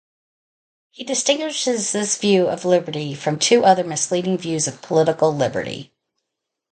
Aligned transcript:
He 0.89 1.03
distinguishes 1.03 1.91
this 1.91 2.17
view 2.17 2.47
of 2.47 2.65
liberty 2.65 3.13
from 3.13 3.37
two 3.37 3.63
other 3.63 3.83
misleading 3.83 4.35
views 4.35 4.67
of 4.67 4.81
political 4.81 5.31
liberty. 5.31 5.93